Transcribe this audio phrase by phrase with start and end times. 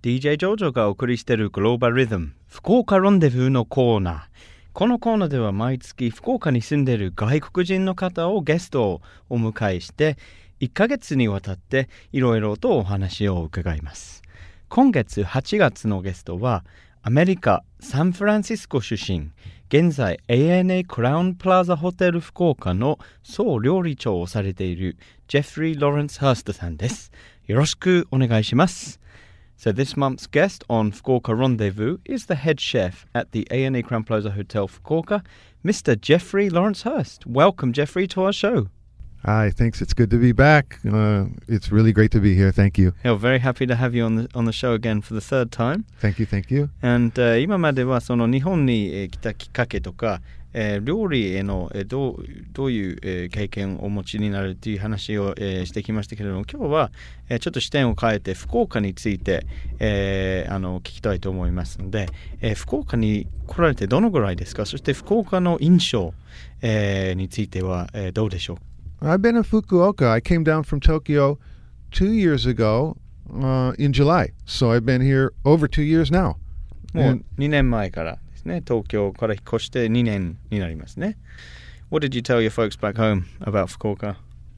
[0.00, 4.20] DJ ジョジョがお送りしているグローバルリズム福岡ロンデブーのコーナー。
[4.72, 10.16] このコーナーでは毎月福岡に住んでいる外国人の方をゲストをお迎えして
[10.60, 14.22] 1ヶ月にわたっていろいろとお話を伺います。
[14.68, 16.64] 今月8月のゲストは
[17.02, 19.30] アメリカ・サンフランシスコ出身
[19.68, 24.96] 現在 ANA クラウンプラザホテル福岡の総料理長をされている
[25.26, 27.10] ジェフリー・ローレンス・ハーストさんです。
[27.48, 28.97] よろしくお願いします。
[29.60, 34.30] So this month's guest on Fukuoka Rendezvous is the head chef at the ANA Crowne Plaza
[34.30, 35.24] Hotel Fukuoka,
[35.64, 36.00] Mr.
[36.00, 37.26] Jeffrey Lawrence Hurst.
[37.26, 38.68] Welcome, Jeffrey, to our show.
[39.24, 39.82] Hi, thanks.
[39.82, 40.78] It's good to be back.
[40.86, 42.52] Uh, it's really great to be here.
[42.52, 42.94] Thank you.
[43.04, 45.50] Yeah, very happy to have you on the on the show again for the third
[45.50, 45.84] time.
[46.00, 46.70] Thank you, thank you.
[46.82, 50.20] And、uh, 今まではその日本に、えー、来たきっかけとか、
[50.54, 56.90] えー、料理への、えー、どうどういう、えー、経験をお持ちになるという話を、えー、してきましたけれども今日は、
[57.28, 59.46] えー、ちょっと視点を変えて福岡について、
[59.80, 62.08] えー、あの聞きたいと思いますので、
[62.40, 64.64] えー、福岡に来られてどのぐらいですか？
[64.64, 66.14] そして福岡の印象、
[66.62, 68.58] えー、については、えー、どうでしょう？
[69.01, 70.07] I've been in Fukuoka.
[70.07, 71.37] I came down from Tokyo
[71.91, 72.97] two years ago
[73.33, 74.31] uh, in July.
[74.45, 76.37] So I've been here over two years now.
[76.93, 81.17] もう2年前からですね、東京から引っ越して2年になりますね。
[81.89, 84.15] What did you tell your folks back home about Fukuoka?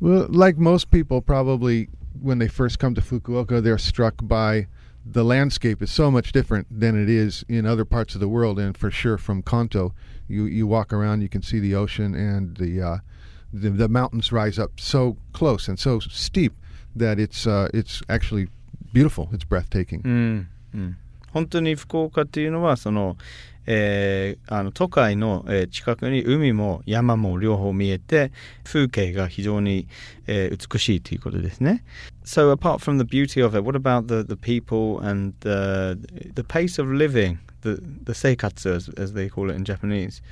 [0.00, 1.88] Well, like most people, probably
[2.20, 4.66] when they first come to Fukuoka, they're struck by
[5.04, 8.58] the landscape is so much different than it is in other parts of the world,
[8.58, 9.94] and for sure from Kanto,
[10.26, 12.96] you you walk around, you can see the ocean and the uh,
[13.52, 16.52] the, the mountains rise up so close and so steep
[16.94, 18.48] that it's uh, it's actually
[18.92, 19.28] beautiful.
[19.32, 20.02] It's breathtaking.
[20.04, 20.96] うんうん、
[21.32, 23.16] 本当に福岡っていうのはその、
[23.66, 28.32] えー、あの都会の、えー、近くに海も山も両方見えて
[28.64, 29.88] 風景が非常に、
[30.26, 31.84] えー、美しいということですね。
[32.24, 35.96] So apart from the beauty of it, what about the, the people and the,
[36.34, 40.22] the pace of living, the, the seikatsu as, as they call it in Japanese?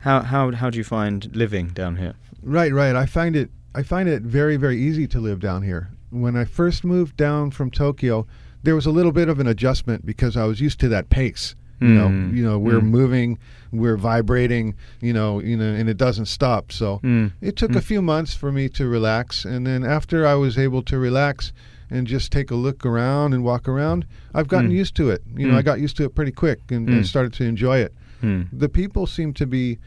[0.00, 2.14] How, how, how do you find living down here?
[2.42, 2.96] Right, right.
[2.96, 5.90] I find it I find it very very easy to live down here.
[6.10, 8.26] When I first moved down from Tokyo,
[8.62, 11.54] there was a little bit of an adjustment because I was used to that pace.
[11.80, 11.94] You mm.
[11.94, 12.36] know, hmm.
[12.36, 12.88] you know, we're mm.
[12.88, 13.38] moving,
[13.72, 16.72] we're vibrating, you know, you know, and it doesn't stop.
[16.72, 17.32] So mm.
[17.40, 17.80] it took a hmm.
[17.80, 21.54] few months for me to relax, and then after I was able to relax
[21.88, 24.76] and just take a look around and walk around, I've gotten hmm.
[24.76, 25.22] used to it.
[25.34, 27.94] You know, I got used to it pretty quick and, and started to enjoy it.
[28.22, 29.78] The people seem to be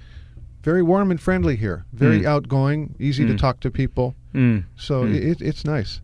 [0.63, 1.85] very warm and friendly here.
[1.93, 2.25] Very mm.
[2.25, 4.15] outgoing, easy to talk to people.
[4.77, 6.01] So it, it's nice.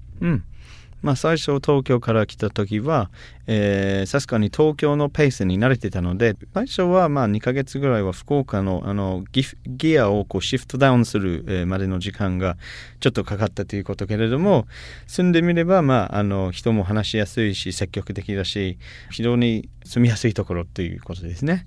[1.01, 3.09] まあ、最初東京から来た時は、
[3.47, 12.57] えー、確かに東京のペースに慣れてたので最初はまあ2ヶ月ぐらいは福岡のあのギギアをこうシフトダウンする、えー、までの時間が
[12.99, 14.67] ちょっとかかったということけれども
[15.07, 18.77] 住んでみれば、まあ、あの人も話しやすいし積極的だし
[19.09, 21.65] 非常に住みやすいところということですね。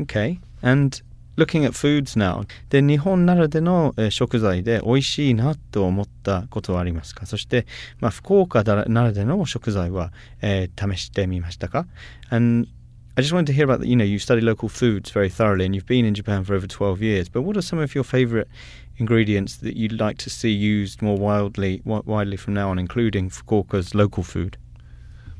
[0.00, 0.40] Okay.
[0.62, 1.00] And
[1.36, 7.66] looking at foods now で日本ならでの、えー、食材で美味しいなと思ったことはありますかそして、
[7.98, 10.12] まあ、福岡ならでの食材は、
[10.42, 11.86] えー、試してみましたか
[12.30, 12.68] And
[13.16, 13.88] I just wanted to hear about that.
[13.88, 16.66] You know, you study local foods very thoroughly and you've been in Japan for over
[16.66, 17.28] 12 years.
[17.28, 18.48] But what are some of your favorite
[18.96, 23.94] ingredients that you'd like to see used more wildly, widely from now on, including Fukuoka's
[23.94, 24.56] local food?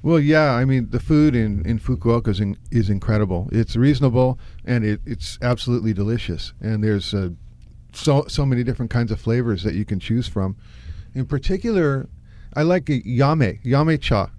[0.05, 3.49] Well, yeah, I mean the food in, in Fukuoka is, in, is incredible.
[3.51, 6.53] It's reasonable and it, it's absolutely delicious.
[6.61, 7.29] And there's uh,
[7.91, 10.57] so so many different kinds of flavors that you can choose from.
[11.15, 12.07] In particular,
[12.53, 14.29] I like yame yame cha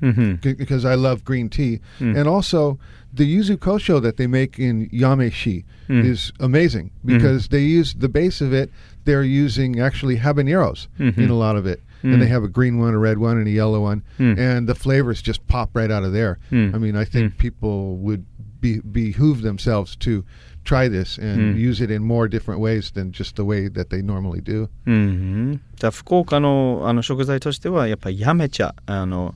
[0.00, 0.34] mm-hmm.
[0.44, 2.16] c- because I love green tea, mm.
[2.16, 2.78] and also
[3.12, 6.04] the yuzu kosho that they make in yameshi mm.
[6.04, 7.56] is amazing because mm-hmm.
[7.56, 8.70] they use the base of it.
[9.06, 11.20] They're using actually habaneros mm-hmm.
[11.20, 12.13] in a lot of it mm.
[12.13, 14.37] and they have a green one, a red one, and a yellow one, mm.
[14.37, 16.39] and the flavors just pop right out of there.
[16.51, 16.75] Mm.
[16.75, 17.37] I mean, I think mm.
[17.37, 18.25] people would
[18.59, 20.23] be behoove themselves to
[20.63, 21.59] try this and mm.
[21.59, 24.69] use it in more different ways than just the way that they normally do.
[24.85, 29.35] うん、じゃあ福岡のあの食材としてはやっぱりやめ茶あの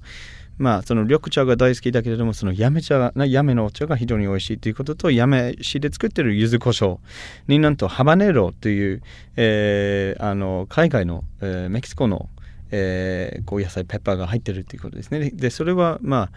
[0.57, 6.99] まあその緑茶が大好きだけれどもそのやめ茶やめのお茶が非常に美味しいということとやめしで作ってる柚子胡椒
[7.47, 9.01] になんとハバネロという、
[9.35, 12.29] えー、あの海外の、えー、メキシコの
[12.71, 16.31] えー、こう野菜ペッパーが入ってるっていうことですねでそれはまあ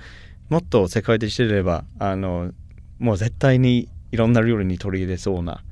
[0.50, 2.52] もっと世界でしてればあの
[2.98, 5.62] もう絶対にいろんな料理に取り入れそうな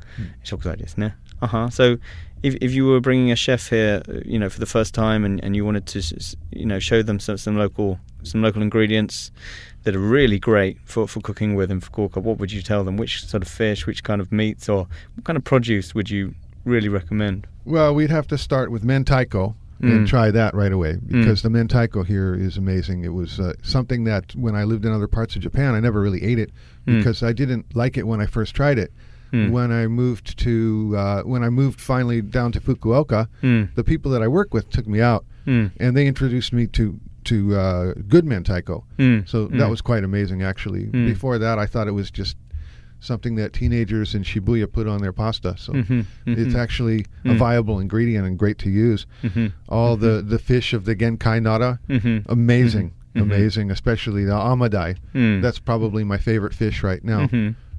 [0.45, 1.17] 食材ですね。
[1.41, 1.67] Uh huh.
[1.67, 1.99] So,
[2.43, 5.43] if if you were bringing a chef here, you know, for the first time, and,
[5.45, 6.01] and you wanted to,
[6.51, 9.31] you know, show them some, some local some local ingredients
[9.85, 12.97] that are really great for, for cooking with in Fukuoka, what would you tell them?
[12.97, 16.35] Which sort of fish, which kind of meats, or what kind of produce would you
[16.65, 17.47] really recommend?
[17.65, 20.08] Well, we'd have to start with mentaiko, and mm.
[20.08, 21.08] try that right away mm.
[21.08, 23.04] because the mentaiko here is amazing.
[23.04, 26.02] It was uh, something that when I lived in other parts of Japan, I never
[26.02, 26.52] really ate it
[26.86, 26.98] mm.
[26.98, 28.92] because I didn't like it when I first tried it.
[29.50, 33.28] When I moved to uh, when I moved finally down to Fukuoka,
[33.76, 35.26] the people that I work with took me out
[35.80, 38.84] and they introduced me to to uh, good mentaiko.
[39.28, 40.86] So that was quite amazing actually.
[41.08, 42.36] Before that, I thought it was just
[43.02, 45.56] something that teenagers in Shibuya put on their pasta.
[45.58, 47.32] So mm-hmm, mm-hmm, it's actually mm-hmm.
[47.32, 47.38] a mm.
[47.38, 49.06] viable ingredient and great to use.
[49.24, 50.30] Mm-hmm, All the mm-hmm.
[50.30, 54.98] the fish of the Genkai Nada, mm-hmm, amazing, amazing, especially the amadai.
[55.14, 55.42] Mm.
[55.42, 57.28] That's probably my favorite fish right now.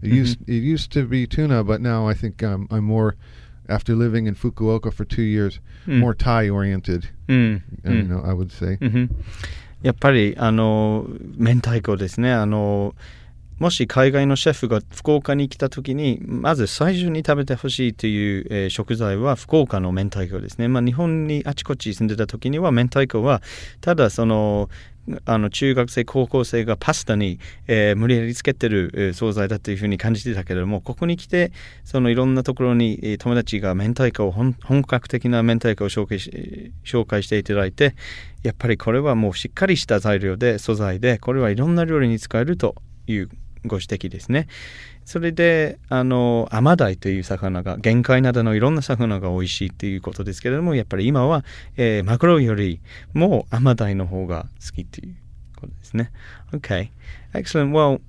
[0.02, 3.16] It used it used to be tuna, but now I think um, I'm more
[3.68, 5.98] after living in Fukuoka for two years, mm.
[5.98, 7.08] more Thai oriented.
[7.28, 8.78] Mm, uh, you know, I would say.
[9.82, 12.32] やっぱりあの明太子ですね。
[12.32, 12.94] あの
[13.62, 23.40] もし海外のシェフが福岡に来た時にまず最初に食べてほしいという、えー食材は福岡の明太子ですね、まあ、日本にあちこち住んでた時には明太子は
[23.80, 24.68] ただその
[25.26, 27.38] あの中学生高校生がパスタに、
[27.68, 31.52] えー無理やりつけてる、えー惣菜だというふうに感じてたけれどもここに来て
[31.84, 37.94] そのいろんなところに、えー友達が明太子を本格的な明太子を紹介し紹介していただいて
[38.42, 42.74] やっぱりこれはもうしっかりした材料で素材でこれはいろんな料理に使えると
[43.06, 43.28] いう
[43.64, 44.48] ご指摘ですね。
[45.04, 51.44] それであのアマダイという魚が限界などのいろんな魚が美味しいということですけれどもやっぱり今は、
[51.76, 52.80] えーマグロより
[53.12, 55.14] もアマダイの方が好きという
[55.56, 56.10] ことですね。
[56.52, 56.90] Okay,
[57.32, 57.72] excellent.
[57.72, 58.00] Well,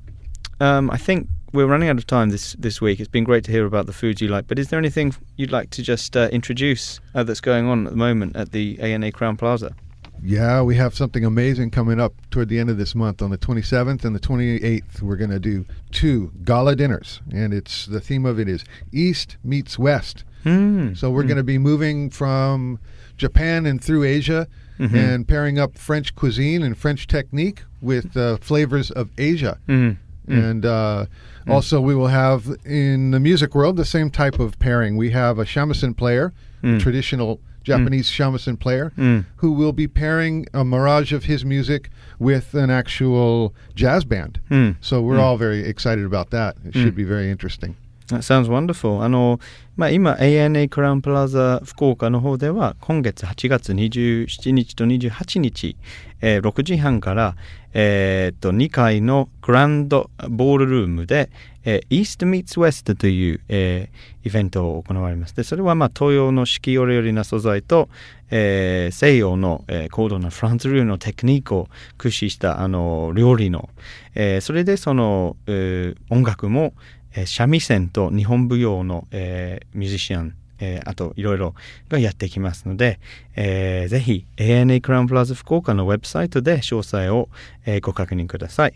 [0.60, 3.00] um, I think we're running out of time this this week.
[3.00, 5.52] It's been great to hear about the foods you like, but is there anything you'd
[5.52, 9.12] like to just uh, introduce uh, that's going on at the moment at the ANA
[9.12, 9.76] Crown Plaza?
[10.26, 13.38] Yeah, we have something amazing coming up toward the end of this month on the
[13.38, 15.02] 27th and the 28th.
[15.02, 19.36] We're going to do two gala dinners, and it's the theme of it is East
[19.44, 20.24] meets West.
[20.46, 20.98] Mm.
[20.98, 22.80] So we're going to be moving from
[23.18, 24.48] Japan and through Asia
[24.80, 29.60] and pairing up French cuisine and French technique with uh, flavors of Asia.
[29.68, 29.98] Mm.
[30.28, 31.06] And uh,
[31.50, 34.96] also, we will have in the music world the same type of pairing.
[34.96, 36.34] We have a shamisen player,
[36.80, 39.26] traditional Japanese shamisen player, Mm.
[39.38, 41.90] who will be pairing a mirage of his music
[42.20, 44.40] with an actual jazz band.
[44.50, 44.76] Mm.
[44.82, 46.56] So we're all very excited about that.
[46.66, 47.76] It should be very interesting.
[48.08, 49.02] That sounds wonderful.
[49.02, 49.40] あの、
[49.76, 55.78] まあ、今 ANA クラウンプラザ福岡の方では今月8月27日と28日、
[56.22, 57.36] えー6時半から、
[57.74, 61.30] えーっと2階のグランドボールルームで、
[61.64, 65.36] えー、East Meets West という、えーイベントを行われます。
[65.36, 67.90] でそれは、まあ、東洋の四季折々な素材と、
[68.32, 71.68] えー西洋の、えー高度なフランス流のテクニックを
[71.98, 73.70] 駆使したあの料理の、
[74.14, 76.74] えーそれでその、えー音楽も、
[77.16, 81.54] えー三味線と日本舞踊の、えーミュージシャン、えーあといろいろ
[81.90, 83.00] がやってきますので、
[83.36, 87.30] えーぜひ ANA クラウンプラザ福岡のウェブサイトで詳細を、
[87.66, 88.74] えーご確認ください。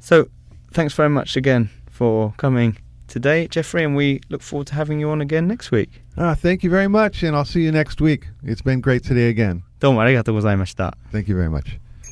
[0.00, 0.28] So,
[0.72, 2.74] thanks very much again for coming
[3.08, 5.88] today, Jeffrey, and we look forward to having you on again next week.
[6.16, 8.26] Ah, thank you very much, and I'll see you next week.
[8.44, 9.62] It's been great today again.
[9.80, 10.96] どうもありがとうございました。
[11.12, 11.89] Thank you very much.